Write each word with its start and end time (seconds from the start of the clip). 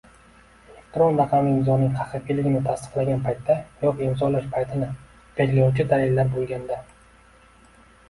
elektron 0.75 1.19
raqamli 1.21 1.51
imzoning 1.57 1.91
haqiqiyligi 1.99 2.63
tasdiqlangan 2.69 3.23
paytda 3.29 3.59
yoki 3.85 4.09
imzolash 4.09 4.51
paytini 4.57 4.91
belgilovchi 5.39 5.91
dalillar 5.97 6.37
bo‘lganda 6.37 6.85